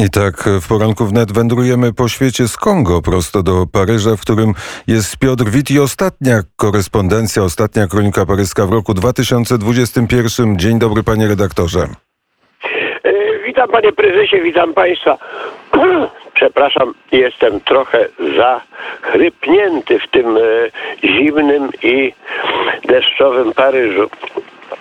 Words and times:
I 0.00 0.10
tak 0.10 0.34
w 0.62 0.68
poranku 0.68 1.04
wnet 1.04 1.32
wędrujemy 1.32 1.92
po 1.92 2.08
świecie 2.08 2.48
z 2.48 2.56
Kongo 2.56 3.02
prosto 3.02 3.42
do 3.42 3.66
Paryża, 3.72 4.16
w 4.16 4.20
którym 4.20 4.52
jest 4.86 5.18
Piotr 5.18 5.44
Wit 5.44 5.70
i 5.70 5.80
ostatnia 5.80 6.40
korespondencja, 6.56 7.42
ostatnia 7.42 7.86
kronika 7.86 8.26
paryska 8.26 8.66
w 8.66 8.72
roku 8.72 8.94
2021. 8.94 10.58
Dzień 10.58 10.78
dobry 10.78 11.02
panie 11.02 11.28
redaktorze. 11.28 11.80
E, 13.04 13.38
witam 13.46 13.68
panie 13.68 13.92
prezesie, 13.92 14.40
witam 14.42 14.74
państwa. 14.74 15.18
Przepraszam, 16.38 16.94
jestem 17.12 17.60
trochę 17.60 18.06
zachrypnięty 18.36 19.98
w 19.98 20.10
tym 20.10 20.36
e, 20.36 20.40
zimnym 21.04 21.68
i 21.82 22.12
deszczowym 22.88 23.52
Paryżu. 23.52 24.10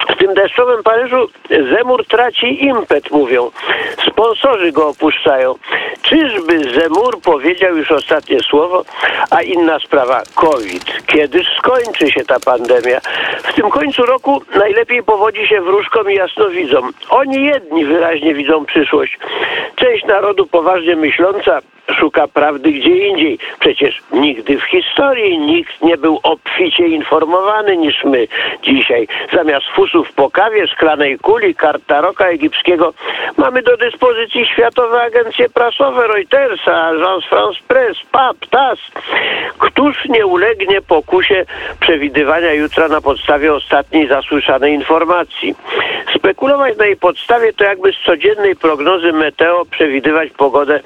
W 0.09 0.18
tym 0.18 0.34
deszczowym 0.34 0.84
Paryżu 0.84 1.29
Zemur 1.50 2.05
traci 2.05 2.66
impet, 2.66 3.11
mówią. 3.11 3.52
Sponsorzy 4.16 4.71
go 4.71 4.88
opuszczają. 4.88 5.55
Czyżby 6.02 6.59
Zemur 6.79 7.21
powiedział 7.21 7.78
już 7.78 7.92
ostatnie 7.92 8.39
słowo? 8.39 8.86
A 9.29 9.41
inna 9.41 9.79
sprawa, 9.79 10.24
COVID. 10.36 10.83
Kiedyż 11.05 11.47
skończy 11.57 12.11
się 12.11 12.25
ta 12.25 12.39
pandemia? 12.39 13.00
W 13.43 13.54
tym 13.54 13.69
końcu 13.69 14.05
roku 14.05 14.41
najlepiej 14.55 15.04
powodzi 15.04 15.47
się 15.47 15.61
wróżkom 15.61 16.11
i 16.11 16.15
jasnowidzom. 16.15 16.93
Oni 17.10 17.46
jedni 17.46 17.86
wyraźnie 17.86 18.33
widzą 18.33 18.65
przyszłość. 18.65 19.19
Część 19.75 20.05
narodu 20.05 20.47
poważnie 20.47 20.96
myśląca 20.96 21.60
szuka 22.00 22.28
prawdy 22.28 22.71
gdzie 22.71 23.07
indziej. 23.07 23.39
Przecież 23.60 24.02
nigdy 24.12 24.57
w 24.57 24.64
historii 24.64 25.39
nikt 25.39 25.82
nie 25.82 25.98
był 25.98 26.20
obficie 26.24 26.88
informowany 26.88 27.78
niż 27.78 28.04
my 28.04 28.28
dzisiaj. 28.64 29.08
Zamiast 29.34 29.66
fusów 29.75 30.14
po 30.14 30.30
kawie, 30.30 30.68
szklanej 30.68 31.20
kuli, 31.20 31.56
kartaroka 31.56 32.25
egipskiego 32.25 32.94
mamy 33.38 33.61
do 33.61 33.78
dyspozycji 33.78 34.45
światowe 34.45 35.02
agencje 35.02 35.50
prasowe 35.50 36.08
Reutersa, 36.08 36.84
Agence 36.84 37.28
France 37.30 37.59
Press, 37.67 37.97
PAP, 38.11 38.38
TAS. 38.50 38.80
Któż 39.58 40.05
nie 40.05 40.25
ulegnie 40.25 40.81
pokusie 40.81 41.45
przewidywania 41.80 42.53
jutra 42.53 42.88
na 42.88 43.02
podstawie 43.02 43.53
ostatniej 43.53 44.08
zasłyszanej 44.08 44.73
informacji? 44.73 45.55
Spekulować 46.16 46.77
na 46.77 46.86
jej 46.86 46.97
podstawie 46.97 47.53
to 47.53 47.64
jakby 47.64 47.94
z 47.94 48.05
codziennej 48.05 48.55
prognozy 48.55 49.14
meteo 49.14 49.66
przewidywać 49.66 50.30
pogodę 50.31 50.80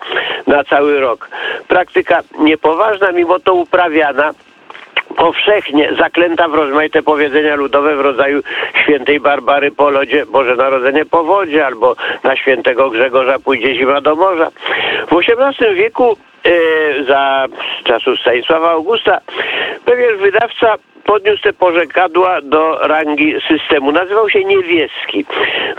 na 0.48 0.64
cały 0.64 0.89
rok. 0.98 1.30
Praktyka 1.68 2.22
niepoważna, 2.40 3.12
mimo 3.12 3.40
to 3.40 3.54
uprawiana 3.54 4.34
powszechnie 5.16 5.90
zaklęta 6.00 6.48
w 6.48 6.54
rozmaite 6.54 7.04
powiedzenia 7.04 7.56
ludowe 7.56 7.96
w 7.96 8.00
rodzaju 8.00 8.42
świętej 8.84 9.20
Barbary 9.20 9.72
po 9.72 9.90
lodzie 9.90 10.26
Boże 10.26 10.56
Narodzenie 10.56 11.06
po 11.06 11.24
wodzie 11.24 11.66
albo 11.66 11.96
na 12.24 12.36
świętego 12.36 12.90
Grzegorza 12.90 13.40
pójdzie 13.40 13.76
zima 13.76 14.02
do 14.02 14.16
morza. 14.16 14.52
W 15.12 15.18
XVIII 15.18 15.76
wieku 15.76 16.18
e, 16.44 17.04
za 17.04 17.46
czasów 17.84 18.20
Stanisława 18.20 18.72
Augusta 18.72 19.22
pewien 19.86 20.18
wydawca 20.18 20.76
podniósł 21.04 21.44
te 21.44 21.54
porzekadła 21.54 22.42
do 22.42 22.88
rangi 22.88 23.36
systemu. 23.48 23.92
Nazywał 23.92 24.30
się 24.30 24.46
Niewieski. 24.46 25.26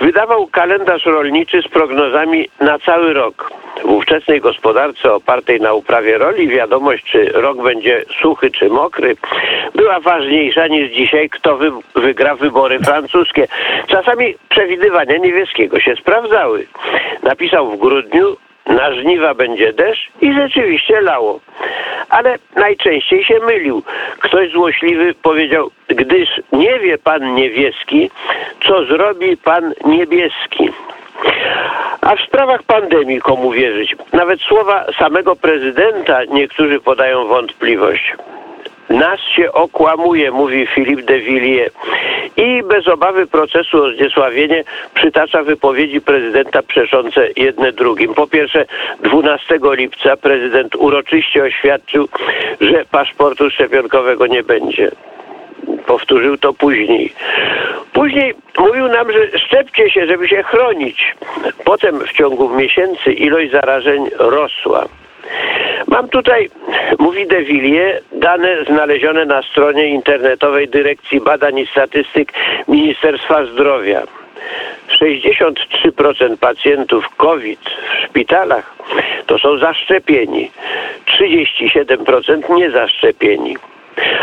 Wydawał 0.01 0.47
kalendarz 0.47 1.07
rolniczy 1.07 1.63
z 1.63 1.69
prognozami 1.69 2.49
na 2.61 2.79
cały 2.79 3.13
rok. 3.13 3.51
W 3.85 3.91
ówczesnej 3.91 4.41
gospodarce 4.41 5.13
opartej 5.13 5.61
na 5.61 5.73
uprawie 5.73 6.19
roli 6.19 6.49
wiadomość, 6.49 7.05
czy 7.05 7.25
rok 7.25 7.63
będzie 7.63 8.05
suchy 8.23 8.51
czy 8.51 8.69
mokry, 8.69 9.17
była 9.75 10.01
ważniejsza 10.01 10.67
niż 10.67 10.91
dzisiaj, 10.91 11.31
kto 11.31 11.57
wy, 11.57 11.71
wygra 11.95 12.35
wybory 12.35 12.79
francuskie. 12.79 13.49
Czasami 13.87 14.35
przewidywania 14.49 15.17
niewieskiego 15.17 15.81
się 15.81 15.97
sprawdzały. 15.97 16.67
Napisał 17.23 17.71
w 17.71 17.79
grudniu, 17.79 18.37
na 18.71 18.95
żniwa 18.95 19.35
będzie 19.35 19.73
deszcz 19.73 20.09
i 20.21 20.33
rzeczywiście 20.33 21.01
lało. 21.01 21.41
Ale 22.09 22.37
najczęściej 22.57 23.25
się 23.25 23.39
mylił. 23.47 23.83
Ktoś 24.19 24.51
złośliwy 24.51 25.15
powiedział, 25.23 25.71
gdyż 25.89 26.29
nie 26.53 26.79
wie 26.79 26.99
pan 26.99 27.35
niewieski, 27.35 28.11
co 28.67 28.85
zrobi 28.85 29.37
pan 29.37 29.75
niebieski. 29.85 30.71
A 32.01 32.17
w 32.17 32.21
sprawach 32.21 32.63
pandemii 32.63 33.21
komu 33.21 33.51
wierzyć? 33.51 33.97
Nawet 34.13 34.41
słowa 34.41 34.85
samego 34.99 35.37
prezydenta 35.37 36.25
niektórzy 36.25 36.81
podają 36.81 37.27
wątpliwość. 37.27 38.15
Nas 38.91 39.21
się 39.37 39.53
okłamuje, 39.53 40.31
mówi 40.31 40.67
Philippe 40.67 41.03
de 41.03 41.19
Villiers. 41.19 41.75
I 42.37 42.63
bez 42.63 42.89
obawy 42.89 43.27
procesu 43.27 43.83
o 43.83 43.93
zniesławienie 43.93 44.65
przytacza 44.95 45.43
wypowiedzi 45.43 46.01
prezydenta 46.01 46.63
przeszące 46.63 47.29
jedne 47.37 47.73
drugim. 47.73 48.15
Po 48.15 48.27
pierwsze, 48.27 48.67
12 49.03 49.59
lipca 49.63 50.17
prezydent 50.17 50.77
uroczyście 50.77 51.43
oświadczył, 51.43 52.09
że 52.61 52.85
paszportu 52.91 53.51
szczepionkowego 53.51 54.27
nie 54.27 54.43
będzie 54.43 54.91
powtórzył 55.87 56.37
to 56.37 56.53
później. 56.53 57.13
Później 57.93 58.35
mówił 58.59 58.89
nam, 58.89 59.13
że 59.13 59.39
szczepcie 59.39 59.91
się, 59.91 60.07
żeby 60.07 60.29
się 60.29 60.43
chronić. 60.43 61.15
Potem 61.65 62.01
w 62.01 62.13
ciągu 62.13 62.57
miesięcy 62.57 63.13
ilość 63.13 63.51
zarażeń 63.53 64.11
rosła. 64.19 64.89
Mam 65.87 66.09
tutaj, 66.09 66.51
mówi 66.99 67.27
De 67.27 67.43
Villiers, 67.43 68.05
dane 68.13 68.65
znalezione 68.65 69.25
na 69.25 69.43
stronie 69.43 69.87
internetowej 69.87 70.69
Dyrekcji 70.69 71.21
Badań 71.21 71.59
i 71.59 71.67
Statystyk 71.67 72.33
Ministerstwa 72.69 73.45
Zdrowia. 73.45 74.03
63% 75.01 76.37
pacjentów 76.41 77.09
COVID 77.17 77.61
w 77.61 78.07
szpitalach 78.09 78.75
to 79.27 79.39
są 79.39 79.59
zaszczepieni, 79.59 80.51
37% 81.23 82.57
niezaszczepieni. 82.57 83.57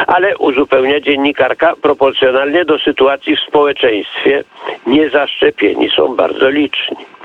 Ale 0.07 0.37
uzupełnia 0.37 0.99
dziennikarka 0.99 1.73
proporcjonalnie 1.81 2.65
do 2.65 2.79
sytuacji 2.79 3.35
w 3.35 3.39
społeczeństwie 3.39 4.43
niezaszczepieni 4.87 5.89
są 5.89 6.15
bardzo 6.15 6.49
liczni. 6.49 7.16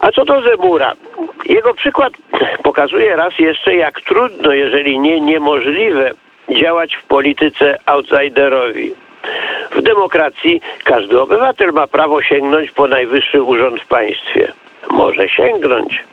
A 0.00 0.12
co 0.12 0.24
do 0.24 0.42
Zemura? 0.42 0.92
Jego 1.46 1.74
przykład 1.74 2.12
pokazuje 2.62 3.16
raz 3.16 3.38
jeszcze, 3.38 3.74
jak 3.74 4.00
trudno, 4.00 4.52
jeżeli 4.52 4.98
nie 4.98 5.20
niemożliwe, 5.20 6.10
działać 6.50 6.96
w 6.96 7.04
polityce 7.04 7.78
outsiderowi. 7.86 8.94
W 9.70 9.82
demokracji 9.82 10.60
każdy 10.84 11.20
obywatel 11.20 11.72
ma 11.72 11.86
prawo 11.86 12.22
sięgnąć 12.22 12.70
po 12.70 12.88
najwyższy 12.88 13.42
urząd 13.42 13.82
w 13.82 13.86
państwie. 13.86 14.52
Może 14.90 15.28
sięgnąć, 15.28 16.04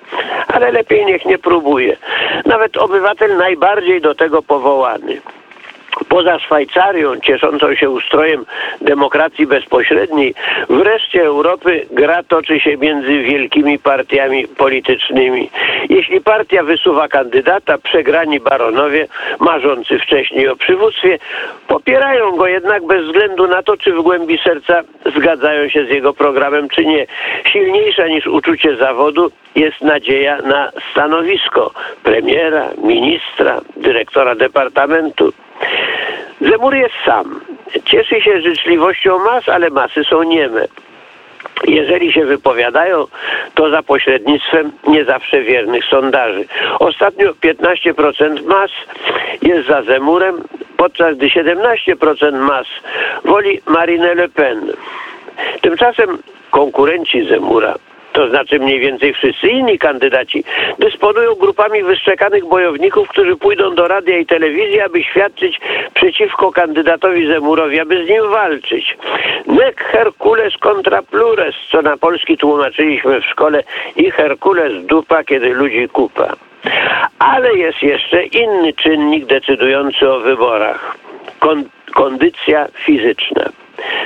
ale 0.47 0.72
lepiej 0.72 1.05
niech 1.05 1.25
nie 1.25 1.38
próbuje. 1.38 1.97
Nawet 2.45 2.78
obywatel 2.78 3.38
najbardziej 3.38 4.01
do 4.01 4.16
tego 4.16 4.41
powołany 4.41 5.22
poza 6.09 6.40
Szwajcarią, 6.40 7.19
cieszącą 7.19 7.75
się 7.75 7.90
ustrojem 7.90 8.46
demokracji 8.81 9.47
bezpośredniej, 9.47 10.34
wreszcie 10.69 11.24
Europy 11.24 11.85
gra 11.91 12.24
toczy 12.24 12.59
się 12.59 12.78
między 12.78 13.19
wielkimi 13.19 13.79
partiami 13.79 14.47
politycznymi. 14.47 15.50
Jeśli 15.90 16.22
partia 16.22 16.63
wysuwa 16.63 17.07
kandydata, 17.07 17.78
przegrani 17.78 18.40
baronowie, 18.40 19.07
marzący 19.40 20.00
wcześniej 20.00 20.47
o 20.47 20.56
przywództwie, 20.56 21.19
popierają 21.68 22.31
go 22.35 22.47
jednak 22.47 22.85
bez 22.85 23.06
względu 23.06 23.47
na 23.47 23.63
to, 23.63 23.78
czy 23.78 23.94
w 23.94 24.02
głębi 24.02 24.40
serca 24.44 24.81
zgadzają 25.16 25.69
się 25.69 25.85
z 25.85 25.90
jego 25.90 26.13
programem, 26.13 26.69
czy 26.69 26.85
nie. 26.85 27.06
Silniejsza 27.52 28.08
niż 28.08 28.28
uczucie 28.28 28.75
zawodu 28.75 29.31
jest 29.56 29.81
nadzieja 29.81 30.38
na 30.38 30.72
stanowisko 30.91 31.72
premiera, 32.03 32.69
ministra, 32.78 33.62
dyrektora 33.78 34.35
departamentu. 34.35 35.34
Zemur 36.41 36.75
jest 36.75 36.95
sam. 37.05 37.41
Cieszy 37.85 38.22
się 38.22 38.41
życzliwością 38.41 39.19
mas, 39.19 39.49
ale 39.49 39.69
masy 39.69 40.03
są 40.03 40.23
nieme. 40.23 40.67
Jeżeli 41.67 42.13
się 42.13 42.25
wypowiadają, 42.25 43.07
to 43.55 43.69
za 43.69 43.83
pośrednictwem 43.83 44.72
nie 44.88 45.05
zawsze 45.05 45.41
wiernych 45.41 45.85
sondaży. 45.85 46.46
Ostatnio 46.79 47.31
15% 47.31 48.46
mas 48.46 48.72
jest 49.41 49.67
za 49.67 49.81
Zemurem, 49.81 50.35
podczas 50.78 51.17
gdy 51.17 51.28
17% 51.28 52.34
mas 52.34 52.67
woli 53.25 53.61
Marine 53.66 54.16
Le 54.16 54.29
Pen. 54.29 54.72
Tymczasem 55.61 56.17
konkurenci 56.52 57.28
Zemura 57.28 57.75
to 58.13 58.29
znaczy 58.29 58.59
mniej 58.59 58.79
więcej 58.79 59.13
wszyscy 59.13 59.47
inni 59.47 59.79
kandydaci, 59.79 60.43
dysponują 60.79 61.35
grupami 61.35 61.84
wyszczekanych 61.84 62.46
bojowników, 62.46 63.09
którzy 63.09 63.35
pójdą 63.35 63.75
do 63.75 63.87
radia 63.87 64.17
i 64.17 64.25
telewizji, 64.25 64.81
aby 64.81 65.03
świadczyć 65.03 65.59
przeciwko 65.93 66.52
kandydatowi 66.52 67.28
Zemurowi, 67.28 67.79
aby 67.79 68.05
z 68.05 68.09
nim 68.09 68.29
walczyć. 68.29 68.97
Nec 69.47 69.75
Herkules 69.75 70.53
contra 70.58 71.02
plures, 71.02 71.55
co 71.72 71.81
na 71.81 71.97
polski 71.97 72.37
tłumaczyliśmy 72.37 73.22
w 73.22 73.25
szkole 73.25 73.63
i 73.96 74.11
Herkules 74.11 74.85
dupa, 74.85 75.23
kiedy 75.23 75.53
ludzi 75.53 75.90
kupa. 75.90 76.34
Ale 77.19 77.53
jest 77.53 77.84
jeszcze 77.84 78.23
inny 78.23 78.73
czynnik 78.73 79.25
decydujący 79.25 80.11
o 80.11 80.19
wyborach. 80.19 80.97
Kon 81.40 81.64
kondycja 81.93 82.67
fizyczna. 82.85 83.60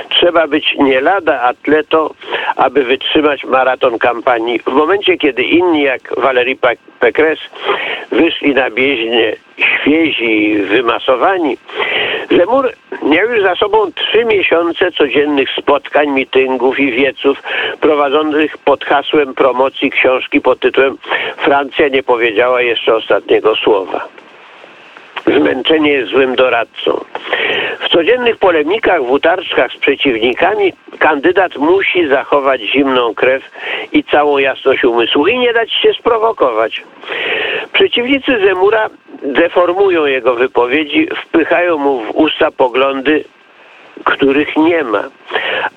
Trzeba 0.08 0.46
być 0.46 0.74
nie 0.78 1.00
lada 1.00 1.40
atleto, 1.40 2.14
aby 2.56 2.84
wytrzymać 2.84 3.44
maraton 3.44 3.98
kampanii. 3.98 4.58
W 4.58 4.72
momencie, 4.72 5.16
kiedy 5.16 5.42
inni, 5.42 5.82
jak 5.82 6.20
Valerie 6.20 6.56
Pécresse, 7.00 7.48
wyszli 8.10 8.54
na 8.54 8.70
bieżnię 8.70 9.36
świezi, 9.58 10.56
wymasowani, 10.56 11.56
Lemur 12.30 12.72
miał 13.02 13.28
już 13.28 13.42
za 13.42 13.54
sobą 13.54 13.92
trzy 13.92 14.24
miesiące 14.24 14.92
codziennych 14.92 15.50
spotkań, 15.50 16.08
mityngów 16.10 16.80
i 16.80 16.92
wieców 16.92 17.42
prowadzonych 17.80 18.58
pod 18.58 18.84
hasłem 18.84 19.34
promocji 19.34 19.90
książki 19.90 20.40
pod 20.40 20.60
tytułem 20.60 20.98
Francja 21.36 21.88
nie 21.88 22.02
powiedziała 22.02 22.62
jeszcze 22.62 22.94
ostatniego 22.94 23.56
słowa. 23.56 24.08
Zmęczenie 25.26 25.92
jest 25.92 26.10
złym 26.10 26.36
doradcą. 26.36 27.04
Codziennych 27.96 28.36
polemikach, 28.36 29.02
w 29.04 29.10
utarczkach 29.10 29.72
z 29.72 29.76
przeciwnikami 29.76 30.72
kandydat 30.98 31.56
musi 31.56 32.08
zachować 32.08 32.60
zimną 32.60 33.14
krew 33.14 33.42
i 33.92 34.04
całą 34.04 34.38
jasność 34.38 34.84
umysłu 34.84 35.26
i 35.26 35.38
nie 35.38 35.52
dać 35.52 35.72
się 35.72 35.92
sprowokować. 35.92 36.82
Przeciwnicy 37.72 38.40
Zemura 38.46 38.90
deformują 39.22 40.06
jego 40.06 40.34
wypowiedzi, 40.34 41.08
wpychają 41.22 41.78
mu 41.78 42.00
w 42.00 42.10
usta 42.10 42.50
poglądy, 42.50 43.24
których 44.04 44.56
nie 44.56 44.84
ma. 44.84 45.04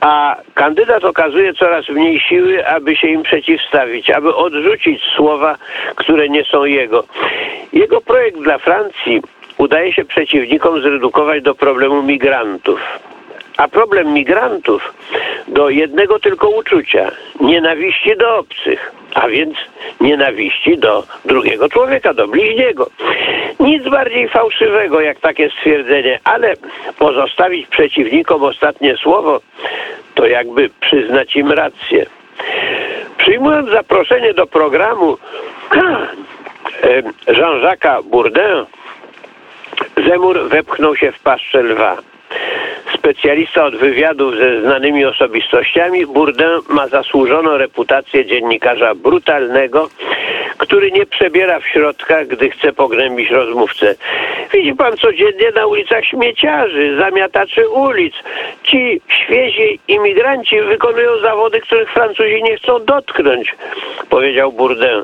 A 0.01 0.35
kandydat 0.53 1.03
okazuje 1.03 1.53
coraz 1.53 1.89
mniej 1.89 2.19
siły, 2.19 2.67
aby 2.67 2.95
się 2.95 3.07
im 3.07 3.23
przeciwstawić, 3.23 4.09
aby 4.09 4.35
odrzucić 4.35 5.01
słowa, 5.15 5.55
które 5.95 6.29
nie 6.29 6.43
są 6.43 6.65
jego. 6.65 7.03
Jego 7.73 8.01
projekt 8.01 8.39
dla 8.39 8.57
Francji 8.57 9.21
udaje 9.59 9.93
się 9.93 10.05
przeciwnikom 10.05 10.81
zredukować 10.81 11.43
do 11.43 11.55
problemu 11.55 12.03
migrantów. 12.03 12.79
A 13.57 13.67
problem 13.67 14.13
migrantów 14.13 14.93
do 15.47 15.69
jednego 15.69 16.19
tylko 16.19 16.49
uczucia 16.49 17.11
nienawiści 17.41 18.17
do 18.17 18.37
obcych, 18.37 18.91
a 19.13 19.27
więc 19.27 19.55
nienawiści 20.01 20.77
do 20.77 21.03
drugiego 21.25 21.69
człowieka, 21.69 22.13
do 22.13 22.27
bliźniego. 22.27 22.89
Nic 23.59 23.83
bardziej 23.83 24.29
fałszywego 24.29 25.01
jak 25.01 25.19
takie 25.19 25.49
stwierdzenie, 25.49 26.19
ale 26.23 26.53
pozostawić 26.99 27.67
przeciwnikom 27.67 28.43
ostatnie 28.43 28.97
słowo, 28.97 29.41
to 30.15 30.27
jakby 30.27 30.69
przyznać 30.81 31.35
im 31.35 31.51
rację. 31.51 32.05
Przyjmując 33.17 33.69
zaproszenie 33.69 34.33
do 34.33 34.47
programu 34.47 35.17
Jean-Jacques 37.37 38.03
Bourdin, 38.05 38.65
Zemur 40.07 40.49
wepchnął 40.49 40.95
się 40.95 41.11
w 41.11 41.19
paszczę 41.19 41.63
lwa. 41.63 41.97
Specjalista 42.93 43.65
od 43.65 43.75
wywiadów 43.75 44.35
ze 44.37 44.61
znanymi 44.61 45.05
osobistościami, 45.05 46.05
Bourdin 46.05 46.47
ma 46.69 46.87
zasłużoną 46.87 47.57
reputację 47.57 48.25
dziennikarza 48.25 48.95
brutalnego, 48.95 49.89
który 50.57 50.91
nie 50.91 51.05
przebiera 51.05 51.59
w 51.59 51.67
środkach, 51.67 52.27
gdy 52.27 52.49
chce 52.49 52.73
pogrębić 52.73 53.29
rozmówcę. 53.29 53.95
Widzi 54.53 54.73
pan 54.73 54.97
codziennie 54.97 55.51
na 55.55 55.65
ulicach 55.65 56.05
śmieciarzy, 56.05 56.97
zamiataczy 56.99 57.69
ulic. 57.69 58.13
Ci 58.63 59.01
świezi 59.07 59.79
imigranci 59.87 60.61
wykonują 60.61 61.19
zawody, 61.19 61.61
których 61.61 61.91
Francuzi 61.91 62.43
nie 62.43 62.57
chcą 62.57 62.85
dotknąć, 62.85 63.55
powiedział 64.09 64.51
Bourdin. 64.51 65.03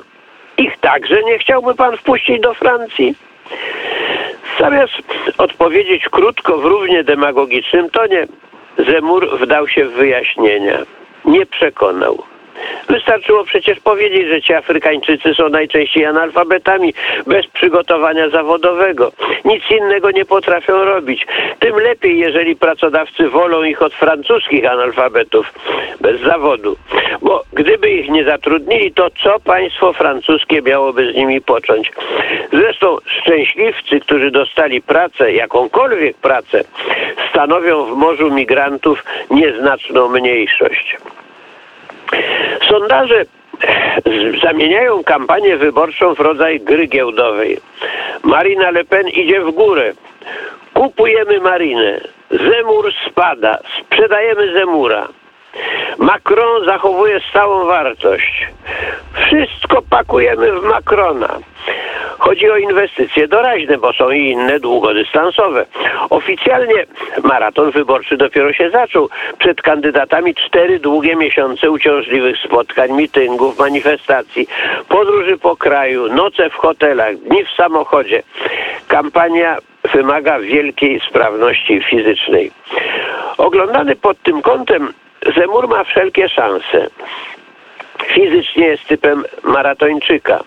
Ich 0.57 0.77
także 0.77 1.23
nie 1.23 1.39
chciałby 1.39 1.75
pan 1.75 1.97
wpuścić 1.97 2.39
do 2.41 2.53
Francji? 2.53 3.15
Zamiast 4.59 4.93
odpowiedzieć 5.37 6.09
krótko 6.09 6.57
w 6.57 6.65
równie 6.65 7.03
demagogicznym 7.03 7.89
tonie, 7.89 8.27
Zemur 8.77 9.39
wdał 9.39 9.67
się 9.67 9.85
w 9.85 9.91
wyjaśnienia. 9.91 10.77
Nie 11.25 11.45
przekonał. 11.45 12.23
Wystarczyło 12.89 13.43
przecież 13.43 13.79
powiedzieć, 13.79 14.27
że 14.27 14.41
ci 14.41 14.53
Afrykańczycy 14.53 15.33
są 15.33 15.49
najczęściej 15.49 16.05
analfabetami, 16.05 16.93
bez 17.27 17.47
przygotowania 17.47 18.29
zawodowego. 18.29 19.11
Nic 19.45 19.63
innego 19.71 20.11
nie 20.11 20.25
potrafią 20.25 20.85
robić. 20.85 21.27
Tym 21.59 21.75
lepiej, 21.75 22.19
jeżeli 22.19 22.55
pracodawcy 22.55 23.29
wolą 23.29 23.63
ich 23.63 23.81
od 23.81 23.93
francuskich 23.93 24.65
analfabetów, 24.65 25.53
bez 26.01 26.21
zawodu. 26.21 26.75
Bo 27.21 27.43
gdyby 27.55 27.89
ich 27.89 28.09
nie 28.09 28.23
zatrudnili, 28.23 28.91
to 28.91 29.09
co 29.23 29.39
państwo 29.39 29.93
francuskie 29.93 30.61
miałoby 30.61 31.11
z 31.11 31.15
nimi 31.15 31.41
począć? 31.41 31.91
Zresztą 32.53 32.97
szczęśliwcy, 33.05 33.99
którzy 33.99 34.31
dostali 34.31 34.81
pracę, 34.81 35.33
jakąkolwiek 35.33 36.17
pracę, 36.17 36.63
stanowią 37.29 37.85
w 37.85 37.97
morzu 37.97 38.31
migrantów 38.31 39.03
nieznaczną 39.31 40.09
mniejszość. 40.09 40.97
Sondaże 42.69 43.25
zamieniają 44.43 45.03
kampanię 45.03 45.57
wyborczą 45.57 46.15
w 46.15 46.19
rodzaj 46.19 46.59
gry 46.59 46.87
giełdowej. 46.87 47.57
Marina 48.23 48.71
Le 48.71 48.83
Pen 48.83 49.09
idzie 49.09 49.41
w 49.41 49.51
górę. 49.51 49.93
Kupujemy 50.73 51.39
Marinę. 51.39 52.01
Zemur 52.31 52.93
spada. 53.07 53.59
Sprzedajemy 53.79 54.53
Zemura. 54.53 55.07
Macron 55.97 56.65
zachowuje 56.65 57.19
stałą 57.29 57.65
wartość. 57.65 58.47
Wszystko 59.13 59.81
pakujemy 59.89 60.59
w 60.59 60.63
Macrona. 60.63 61.39
Chodzi 62.19 62.49
o 62.49 62.57
inwestycje 62.57 63.27
doraźne, 63.27 63.77
bo 63.77 63.93
są 63.93 64.11
i 64.11 64.29
inne 64.29 64.59
długodystansowe. 64.59 65.65
Oficjalnie 66.09 66.85
maraton 67.23 67.71
wyborczy 67.71 68.17
dopiero 68.17 68.53
się 68.53 68.69
zaczął. 68.69 69.09
Przed 69.39 69.61
kandydatami 69.61 70.35
cztery 70.35 70.79
długie 70.79 71.15
miesiące 71.15 71.71
uciążliwych 71.71 72.37
spotkań, 72.45 72.91
mityngów, 72.91 73.59
manifestacji, 73.59 74.47
podróży 74.89 75.37
po 75.37 75.55
kraju, 75.57 76.13
noce 76.13 76.49
w 76.49 76.55
hotelach, 76.55 77.15
dni 77.15 77.45
w 77.45 77.49
samochodzie. 77.49 78.23
Kampania 78.87 79.57
wymaga 79.93 80.39
wielkiej 80.39 81.01
sprawności 81.09 81.81
fizycznej. 81.89 82.51
Oglądany 83.37 83.95
pod 83.95 84.21
tym 84.21 84.41
kątem 84.41 84.93
Zemur 85.33 85.67
ma 85.67 85.83
wszelkie 85.83 86.29
szanse. 86.29 86.87
Fizycznie 88.05 88.67
jest 88.67 88.87
typem 88.87 89.23
maratończyka. 89.43 90.43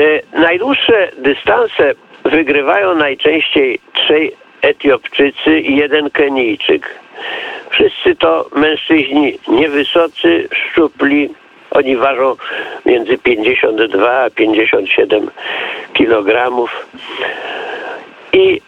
E, 0.00 0.38
najdłuższe 0.40 1.08
dystanse 1.18 1.94
wygrywają 2.24 2.94
najczęściej 2.94 3.78
trzej 3.92 4.32
Etiopczycy 4.62 5.60
i 5.60 5.76
jeden 5.76 6.10
Kenijczyk. 6.10 6.98
Wszyscy 7.70 8.16
to 8.16 8.46
mężczyźni 8.54 9.38
niewysocy, 9.48 10.48
szczupli. 10.52 11.28
Oni 11.70 11.96
ważą 11.96 12.36
między 12.86 13.18
52 13.18 14.10
a 14.10 14.30
57 14.30 15.30
kilogramów 15.92 16.86
i 18.32 18.60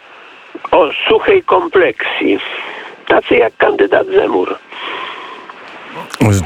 o 0.71 0.89
suchej 1.09 1.43
kompleksji. 1.43 2.39
Tacy 3.07 3.35
jak 3.35 3.57
kandydat 3.57 4.07
Zemur. 4.07 4.55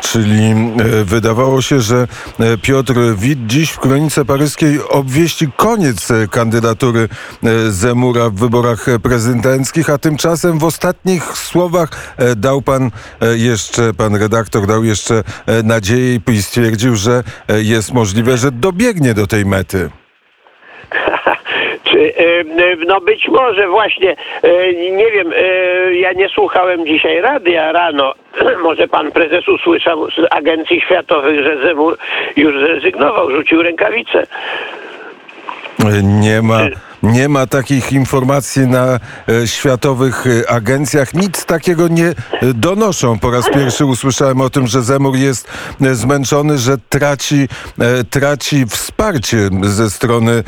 Czyli 0.02 0.52
e, 0.52 1.04
wydawało 1.04 1.62
się, 1.62 1.82
że 1.82 2.08
e, 2.40 2.58
Piotr 2.58 2.94
Wit 3.18 3.40
dziś 3.48 3.72
w 3.72 3.80
kronice 3.80 4.26
paryskiej 4.26 4.80
obwieści 4.90 5.48
koniec 5.58 6.12
e, 6.12 6.28
kandydatury 6.28 7.10
Zemura 7.70 8.30
w 8.30 8.34
wyborach 8.34 8.86
prezydenckich, 9.04 9.90
a 9.90 9.98
tymczasem 9.98 10.60
w 10.60 10.64
ostatnich 10.64 11.24
słowach 11.24 12.16
dał 12.36 12.62
pan 12.62 12.92
jeszcze, 13.36 13.94
pan 13.94 14.16
redaktor 14.16 14.68
dał 14.68 14.84
jeszcze 14.84 15.24
nadzieję 15.64 16.20
i 16.28 16.44
stwierdził, 16.44 16.96
że 16.96 17.24
jest 17.58 17.94
możliwe, 17.94 18.38
że 18.38 18.52
dobiegnie 18.52 19.14
do 19.14 19.28
tej 19.28 19.46
mety. 19.46 19.90
No 22.88 23.02
być 23.02 23.28
może 23.28 23.68
właśnie, 23.68 24.16
nie 24.92 25.12
wiem, 25.12 25.34
ja 25.92 26.14
nie 26.14 26.30
słuchałem 26.30 26.86
dzisiaj 26.86 27.22
radia 27.22 27.72
rano. 27.72 28.14
Może 28.64 28.88
pan 28.88 29.12
prezes 29.12 29.48
usłyszał 29.48 30.12
z 30.12 30.28
agencji 30.32 30.82
światowych, 30.82 31.44
że 31.44 31.58
Zemur 31.64 31.98
już 32.36 32.60
zrezygnował, 32.60 33.32
rzucił 33.32 33.64
rękawice. 33.64 34.28
Nie 36.04 36.42
ma. 36.42 36.60
Nie 37.04 37.30
ma 37.30 37.48
takich 37.48 37.92
informacji 37.92 38.68
na 38.68 39.00
e, 39.30 39.48
światowych 39.48 40.28
e, 40.28 40.50
agencjach. 40.50 41.14
Nic 41.14 41.46
takiego 41.46 41.88
nie 41.88 42.08
e, 42.08 42.16
donoszą. 42.54 43.20
Po 43.20 43.32
raz 43.32 43.50
pierwszy 43.54 43.86
usłyszałem 43.86 44.42
o 44.42 44.50
tym, 44.50 44.68
że 44.68 44.84
Zemur 44.84 45.16
jest 45.16 45.48
zmęczony, 45.94 46.58
że 46.58 46.78
traci, 46.90 47.48
traci 48.10 48.66
wsparcie 48.66 49.50
ze 49.62 49.90
strony 49.90 50.44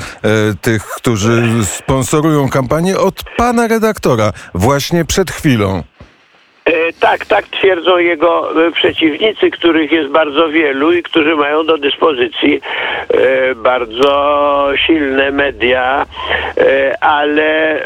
tych, 0.61 0.85
którzy 0.85 1.43
sponsorują 1.77 2.49
kampanię 2.49 2.99
od 2.99 3.23
pana 3.37 3.67
redaktora 3.67 4.33
właśnie 4.53 5.05
przed 5.05 5.31
chwilą. 5.31 5.83
E, 6.71 6.93
tak, 6.99 7.25
tak 7.25 7.47
twierdzą 7.47 7.97
jego 7.97 8.65
e, 8.67 8.71
przeciwnicy, 8.71 9.51
których 9.51 9.91
jest 9.91 10.09
bardzo 10.09 10.49
wielu 10.49 10.93
i 10.93 11.03
którzy 11.03 11.35
mają 11.35 11.65
do 11.65 11.77
dyspozycji 11.77 12.61
e, 13.09 13.55
bardzo 13.55 14.69
silne 14.75 15.31
media, 15.31 16.05
ale 17.01 17.79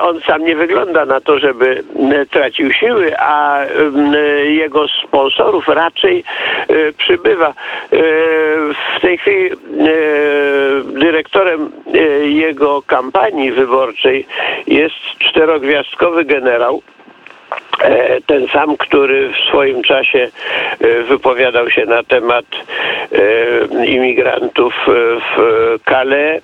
on 0.00 0.20
sam 0.20 0.44
nie 0.44 0.56
wygląda 0.56 1.04
na 1.04 1.20
to, 1.20 1.38
żeby 1.38 1.84
tracił 2.30 2.72
siły, 2.72 3.18
a 3.18 3.60
jego 4.44 4.86
sponsorów 4.88 5.68
raczej 5.68 6.24
przybywa. 6.98 7.54
W 8.96 9.00
tej 9.00 9.18
chwili 9.18 9.50
dyrektorem 10.84 11.72
jego 12.24 12.82
kampanii 12.82 13.52
wyborczej 13.52 14.26
jest 14.66 14.96
czterogwiazdkowy 15.18 16.24
generał. 16.24 16.82
E, 17.82 18.20
Ten 18.26 18.46
sam, 18.48 18.76
który 18.76 19.28
w 19.28 19.36
swoim 19.48 19.82
czasie 19.82 20.28
e, 20.80 21.02
wypowiadał 21.02 21.70
się 21.70 21.86
na 21.86 22.02
temat 22.02 22.44
e, 23.12 23.86
imigrantów 23.86 24.74
w 25.36 25.78
Calais 25.84 26.42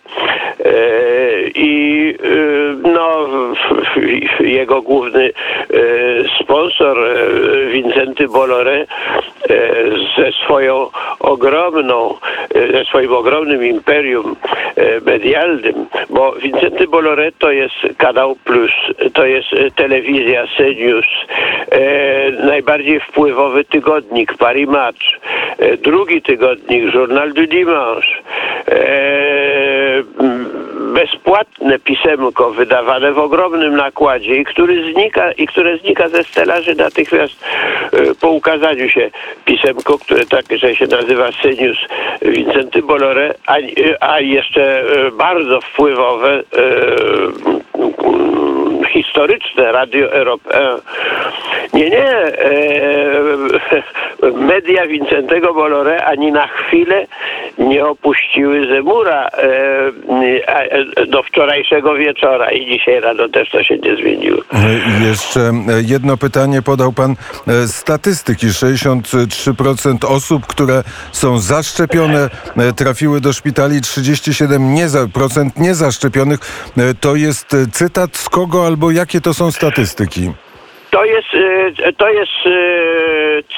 i 1.55 2.15
no, 2.83 3.29
jego 4.41 4.83
główny 4.83 5.31
sponsor 6.43 6.99
Vincenty 7.73 8.29
Bolloré 8.29 8.87
ze 10.17 10.33
swoją 10.33 10.91
ogromną, 11.21 12.15
ze 12.73 12.85
swoim 12.85 13.13
ogromnym 13.13 13.65
imperium 13.65 14.37
medialnym, 15.07 15.87
bo 16.11 16.33
Vincenty 16.33 16.87
Bolloré 16.87 17.33
to 17.39 17.51
jest 17.51 17.77
Kanał 17.97 18.37
Plus, 18.45 18.71
to 19.13 19.27
jest 19.27 19.49
telewizja 19.75 20.47
E, 21.71 22.31
najbardziej 22.31 23.01
wpływowy 23.01 23.65
tygodnik 23.65 24.35
Paris 24.35 24.69
Match, 24.69 25.05
e, 25.59 25.77
drugi 25.77 26.23
tygodnik 26.23 26.95
Journal 26.95 27.33
du 27.33 27.47
Dimanche, 27.47 28.09
e, 28.69 30.03
bezpłatne 30.95 31.79
pisemko 31.79 32.51
wydawane 32.51 33.13
w 33.13 33.19
ogromnym 33.19 33.77
nakładzie 33.77 34.37
i 34.37 34.45
który 34.45 34.93
znika 34.93 35.33
i 35.33 35.47
które 35.47 35.79
znika 35.79 36.09
ze 36.09 36.25
stelaży 36.25 36.75
natychmiast 36.75 37.45
e, 37.93 38.15
po 38.21 38.31
ukazaniu 38.31 38.89
się 38.89 39.11
pisemko, 39.45 39.99
które 39.99 40.27
tak, 40.27 40.45
że 40.51 40.77
się 40.77 40.87
nazywa 40.87 41.33
Senius 41.43 41.79
Vincenty 42.23 42.83
Bolloré, 42.83 43.35
a, 43.47 43.57
a 44.01 44.21
jeszcze 44.21 44.81
e, 44.81 45.11
bardzo 45.11 45.61
wpływowe 45.61 46.33
e, 46.33 46.43
historyczne 49.03 49.73
Radio 49.73 50.13
Europę. 50.13 50.59
Nie, 51.75 51.91
nie. 51.91 52.09
E, 52.09 52.39
media 54.53 54.87
Wincentego 54.87 55.55
Bolloré 55.55 55.97
ani 56.05 56.33
na 56.33 56.47
chwilę 56.47 57.07
nie 57.59 57.87
opuściły 57.87 58.67
Zemura 58.67 59.29
e, 59.29 59.31
e, 60.97 61.07
do 61.07 61.23
wczorajszego 61.23 61.95
wieczora 61.95 62.51
i 62.51 62.67
dzisiaj 62.67 63.01
rano 63.01 63.29
też 63.29 63.51
to 63.51 63.63
się 63.63 63.77
nie 63.79 63.97
zmieniło. 63.97 64.39
E, 64.53 65.09
Jeszcze 65.09 65.41
e, 65.41 65.53
jedno 65.87 66.17
pytanie 66.17 66.63
podał 66.63 66.93
pan 66.93 67.11
e, 67.49 67.69
statystyki. 67.69 68.47
63% 68.47 70.07
osób, 70.09 70.47
które 70.47 70.83
są 71.13 71.39
zaszczepione, 71.39 72.29
e, 72.57 72.73
trafiły 72.73 73.21
do 73.21 73.33
szpitali, 73.33 73.81
37% 73.81 74.61
nieza, 74.61 75.07
procent 75.15 75.59
niezaszczepionych. 75.59 76.41
E, 76.79 76.95
To 77.01 77.17
jest 77.17 77.55
e, 77.55 77.67
cytat 77.73 78.17
z 78.17 78.29
kogo 78.29 78.67
albo 78.67 78.88
jakie 78.91 79.21
to 79.21 79.35
są 79.35 79.53
statystyki? 79.53 80.33
To 80.99 81.05
jest, 81.05 81.35
e, 81.85 81.93
to 81.93 82.09
jest 82.09 82.33
e, 82.47 82.51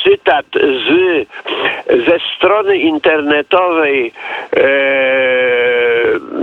cytat 0.04 0.46
z, 0.54 0.88
ze 2.06 2.18
strony 2.36 2.76
internetowej 2.76 4.12
e, 4.56 4.60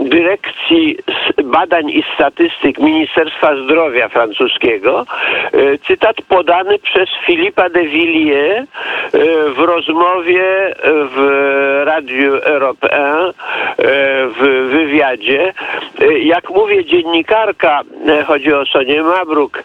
Dyrekcji 0.09 0.97
Badań 1.43 1.89
i 1.89 2.03
Statystyk 2.15 2.79
Ministerstwa 2.79 3.55
Zdrowia 3.63 4.09
francuskiego. 4.09 5.05
Cytat 5.87 6.15
podany 6.21 6.79
przez 6.79 7.09
Filipa 7.25 7.69
de 7.69 7.83
Villiers 7.83 8.67
w 9.55 9.59
rozmowie 9.59 10.75
w 10.83 11.47
Radiu 11.85 12.35
Europe 12.35 12.89
1, 12.91 13.03
e, 13.03 13.33
w 14.27 14.67
wywiadzie. 14.71 15.53
Jak 16.21 16.49
mówię, 16.49 16.85
dziennikarka, 16.85 17.81
chodzi 18.27 18.53
o 18.53 18.65
Sonię 18.65 19.03
Mabruk, 19.03 19.63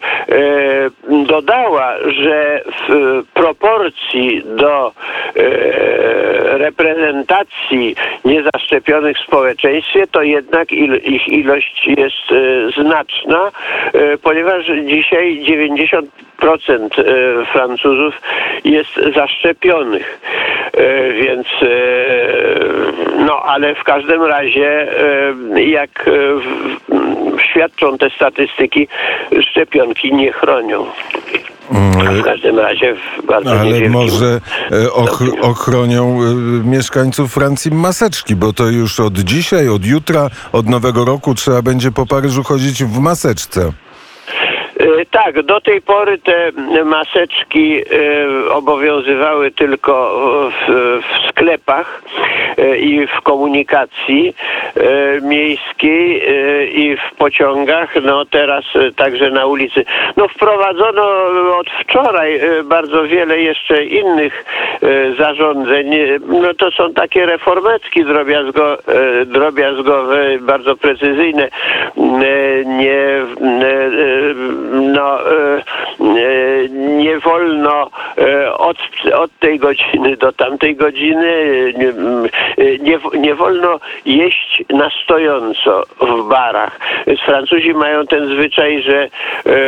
dodała, 1.25 1.95
że 2.07 2.61
w 2.89 3.21
proporcji 3.33 4.43
do 4.45 4.91
e, 5.35 5.43
reprezentacji 6.57 7.95
niezaszczepionych 8.25 9.17
w 9.17 9.27
społeczeństwie, 9.27 10.07
to 10.07 10.21
jednak 10.21 10.71
ich 10.71 11.27
ilość 11.27 11.87
jest 11.87 12.31
e, 12.31 12.81
znaczna, 12.83 13.51
e, 13.93 14.17
ponieważ 14.17 14.65
dzisiaj 14.85 15.45
90% 15.45 16.03
e, 16.97 17.45
Francuzów 17.45 18.21
jest 18.65 19.15
zaszczepionych. 19.15 20.19
E, 20.73 21.13
Więc 21.13 21.47
e, 21.61 22.82
no, 23.17 23.43
ale 23.43 23.75
w 23.75 23.83
każdym 23.83 24.23
razie 24.23 24.87
e, 25.55 25.63
jak 25.63 26.07
e, 26.07 26.11
świadczą 27.51 27.97
te 27.97 28.09
statystyki, 28.09 28.87
szczepionki 29.41 30.13
nie 30.13 30.31
chronią. 30.31 30.85
A 32.07 32.11
w 32.11 32.21
każdym 32.23 32.59
razie 32.59 32.95
w 32.95 33.25
bardzo 33.25 33.51
Ale 33.59 33.89
może 33.89 34.41
e, 34.71 34.91
och- 34.91 35.41
ochronią 35.41 36.19
mieszkańców 36.63 37.33
Francji 37.33 37.71
maseczki, 37.71 38.35
bo 38.35 38.53
to 38.53 38.63
już 38.69 38.99
od 38.99 39.13
dzisiaj, 39.13 39.69
od 39.69 39.85
jutra, 39.85 40.29
od 40.51 40.69
nowego 40.69 41.05
roku 41.05 41.35
trzeba 41.35 41.61
będzie 41.61 41.91
po 41.91 42.05
Paryżu 42.05 42.43
chodzić 42.43 42.83
w 42.83 42.99
maseczce. 42.99 43.71
E, 44.83 45.05
Tak, 45.11 45.41
do 45.41 45.61
tej 45.61 45.81
pory 45.81 46.17
te 46.17 46.51
maseczki 46.85 47.81
e, 47.81 47.83
obowiązywały 48.49 49.51
tylko 49.51 50.11
w, 50.51 50.71
w 51.01 51.29
sklepach 51.29 52.03
e, 52.57 52.77
i 52.77 53.07
w 53.07 53.21
komunikacji 53.21 54.35
miejskiej 55.21 56.23
i 56.79 56.97
w 56.97 57.15
pociągach, 57.17 57.95
no 58.03 58.25
teraz 58.25 58.63
także 58.95 59.29
na 59.29 59.45
ulicy. 59.45 59.85
No 60.17 60.27
wprowadzono 60.27 61.03
od 61.57 61.67
wczoraj 61.81 62.39
bardzo 62.63 63.03
wiele 63.03 63.41
jeszcze 63.41 63.83
innych 63.83 64.45
zarządzeń. 65.17 65.91
No 66.27 66.53
to 66.53 66.71
są 66.71 66.93
takie 66.93 67.25
reformetki 67.25 68.05
drobiazgo, 68.05 68.77
drobiazgowe, 69.25 70.37
bardzo 70.41 70.75
precyzyjne. 70.75 71.49
Nie, 72.65 72.89
e, 72.89 73.23
e, 73.61 74.72
no, 74.73 75.31
e, 75.31 75.63
e, 75.99 76.69
nie 76.69 77.19
wolno 77.19 77.89
e, 78.17 78.53
od, 78.53 78.77
od 79.15 79.31
tej 79.39 79.59
godziny 79.59 80.17
do 80.17 80.31
tamtej 80.31 80.75
godziny, 80.75 81.73
nie, 82.79 82.99
nie, 83.19 83.35
wolno 83.35 83.79
jeść 84.05 84.63
na 84.69 84.89
stojąco 85.03 85.83
w 86.01 86.27
barach. 86.29 86.79
Francuzi 87.25 87.73
mają 87.73 88.07
ten 88.07 88.27
zwyczaj, 88.27 88.81
że 88.81 89.09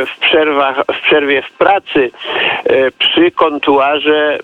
w 0.06 0.20
przerwach, 0.20 0.84
w 0.94 1.02
przerwie 1.02 1.42
w 1.42 1.52
pracy 1.52 2.12
przy 3.00 3.32
kontuarze 3.32 4.40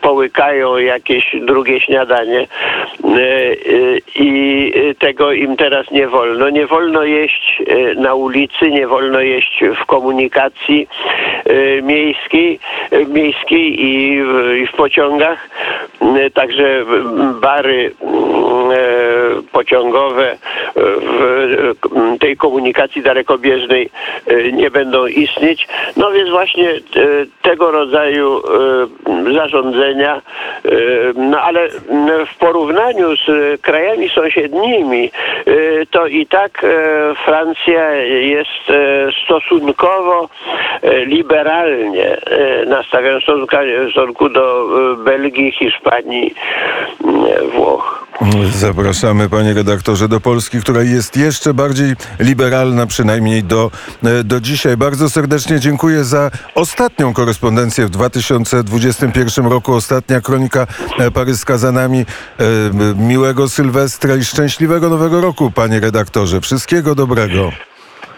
połykają 0.00 0.76
jakieś 0.76 1.36
drugie 1.40 1.80
śniadanie 1.80 2.46
i 4.16 4.72
tego 4.98 5.32
im 5.32 5.56
teraz 5.56 5.90
nie 5.90 6.08
wolno. 6.08 6.50
Nie 6.50 6.66
wolno 6.66 7.04
jeść 7.04 7.62
na 7.96 8.14
ulicy, 8.14 8.70
nie 8.70 8.86
wolno 8.90 9.20
jeść 9.20 9.60
w 9.82 9.86
komunikacji 9.86 10.88
e, 11.44 11.82
miejskiej, 11.82 12.58
e, 12.90 13.04
miejskiej 13.04 13.84
i 13.86 14.22
w, 14.24 14.56
i 14.62 14.66
w 14.66 14.72
pociągach. 14.72 15.48
E, 16.00 16.30
Także 16.30 16.84
bary 17.40 17.92
pociągowe 19.52 20.30
e, 20.32 20.36
w 20.74 21.22
e, 22.14 22.18
tej 22.18 22.36
komunikacji 22.36 23.02
dalekobieżnej 23.02 23.90
e, 24.26 24.52
nie 24.52 24.70
będą 24.70 25.06
istnieć. 25.06 25.68
No 25.96 26.10
więc 26.10 26.30
właśnie 26.30 26.68
tego 27.42 27.70
rodzaju 27.70 28.42
zarządzenia, 29.34 30.22
no 31.14 31.40
ale 31.40 31.68
w 32.26 32.38
porównaniu 32.38 33.16
z 33.16 33.60
krajami 33.60 34.08
sąsiednimi, 34.08 35.10
to 35.90 36.06
i 36.06 36.26
tak 36.26 36.66
Francja 37.24 37.94
jest 38.04 38.48
stosunkowo 39.24 40.28
liberalnie 41.06 42.16
nastawiona 42.66 43.20
w 43.20 43.22
stosunku- 43.92 44.28
do 44.28 44.66
Belgii, 44.96 45.52
Hiszpanii, 45.52 46.34
Włoch. 47.52 48.09
Zapraszamy, 48.56 49.28
panie 49.28 49.54
redaktorze, 49.54 50.08
do 50.08 50.20
Polski, 50.20 50.60
która 50.60 50.82
jest 50.82 51.16
jeszcze 51.16 51.54
bardziej 51.54 51.96
liberalna, 52.18 52.86
przynajmniej 52.86 53.44
do, 53.44 53.70
e, 54.04 54.24
do 54.24 54.40
dzisiaj. 54.40 54.76
Bardzo 54.76 55.10
serdecznie 55.10 55.60
dziękuję 55.60 56.04
za 56.04 56.30
ostatnią 56.54 57.14
korespondencję 57.14 57.86
w 57.86 57.90
2021 57.90 59.46
roku. 59.46 59.74
Ostatnia 59.74 60.20
kronika 60.20 60.66
e, 60.98 61.10
paryska 61.10 61.58
za 61.58 61.72
nami. 61.72 61.98
E, 62.00 62.04
Miłego 62.94 63.48
Sylwestra 63.48 64.16
i 64.16 64.24
szczęśliwego 64.24 64.88
Nowego 64.88 65.20
Roku, 65.20 65.50
panie 65.50 65.80
redaktorze. 65.80 66.40
Wszystkiego 66.40 66.94
dobrego. 66.94 67.52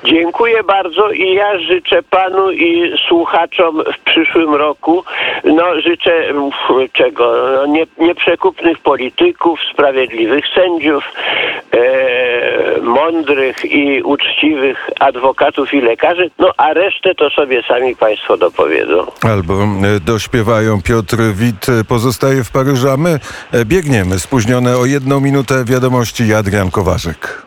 Dziękuję 0.04 0.62
bardzo 0.62 1.10
i 1.10 1.34
ja 1.34 1.58
życzę 1.58 2.02
panu 2.02 2.52
i 2.52 2.92
słuchaczom 3.08 3.82
w 3.94 4.04
przyszłym 4.04 4.54
roku, 4.54 5.04
no 5.44 5.80
życzę 5.80 6.24
czego, 6.92 7.34
no, 7.56 7.66
nie, 7.66 7.86
nieprzekupnych 7.98 8.78
polityków, 8.78 9.60
sprawiedliwych 9.72 10.44
sędziów, 10.54 11.04
e, 11.72 12.80
mądrych 12.80 13.64
i 13.64 14.02
uczciwych 14.02 14.90
adwokatów 15.00 15.74
i 15.74 15.80
lekarzy, 15.80 16.30
no 16.38 16.50
a 16.56 16.72
resztę 16.72 17.14
to 17.14 17.30
sobie 17.30 17.62
sami 17.68 17.96
państwo 17.96 18.36
dopowiedzą. 18.36 19.06
Albo 19.22 19.54
e, 19.54 20.00
dośpiewają. 20.00 20.82
Piotr 20.82 21.16
Wit 21.34 21.66
e, 21.68 21.84
pozostaje 21.84 22.44
w 22.44 22.50
Paryżu, 22.50 22.90
a 22.90 22.96
my 22.96 23.18
e, 23.52 23.64
biegniemy 23.64 24.18
spóźnione 24.18 24.76
o 24.76 24.86
jedną 24.86 25.20
minutę 25.20 25.64
wiadomości 25.64 26.34
Adrian 26.34 26.70
Kowarzyk. 26.70 27.42